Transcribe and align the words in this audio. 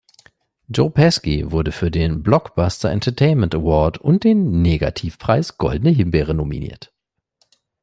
Joe 0.67 0.89
Pesci 0.89 1.51
wurde 1.51 1.71
für 1.71 1.91
den 1.91 2.23
"Blockbuster 2.23 2.89
Entertainment 2.89 3.53
Award" 3.53 3.99
und 3.99 4.23
den 4.23 4.63
Negativpreis 4.63 5.59
Goldene 5.59 5.91
Himbeere 5.91 6.33
nominiert. 6.33 6.91